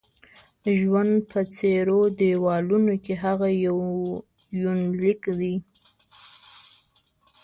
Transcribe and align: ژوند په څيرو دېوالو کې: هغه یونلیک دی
ژوند 0.79 1.13
په 1.31 1.39
څيرو 1.55 2.01
دېوالو 2.19 2.77
کې: 3.03 3.13
هغه 3.23 3.47
یونلیک 4.61 5.21
دی 5.39 5.55